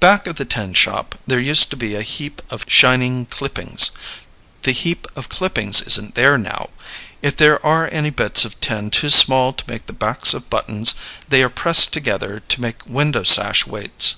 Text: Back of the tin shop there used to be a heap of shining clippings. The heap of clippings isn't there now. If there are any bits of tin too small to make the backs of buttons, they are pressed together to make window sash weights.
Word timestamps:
Back 0.00 0.26
of 0.26 0.36
the 0.36 0.46
tin 0.46 0.72
shop 0.72 1.14
there 1.26 1.38
used 1.38 1.68
to 1.68 1.76
be 1.76 1.94
a 1.94 2.00
heap 2.00 2.40
of 2.48 2.64
shining 2.68 3.26
clippings. 3.26 3.90
The 4.62 4.72
heap 4.72 5.06
of 5.14 5.28
clippings 5.28 5.82
isn't 5.82 6.14
there 6.14 6.38
now. 6.38 6.70
If 7.20 7.36
there 7.36 7.62
are 7.62 7.86
any 7.92 8.08
bits 8.08 8.46
of 8.46 8.58
tin 8.62 8.90
too 8.90 9.10
small 9.10 9.52
to 9.52 9.68
make 9.70 9.84
the 9.84 9.92
backs 9.92 10.32
of 10.32 10.48
buttons, 10.48 10.94
they 11.28 11.42
are 11.42 11.50
pressed 11.50 11.92
together 11.92 12.40
to 12.48 12.60
make 12.62 12.86
window 12.86 13.24
sash 13.24 13.66
weights. 13.66 14.16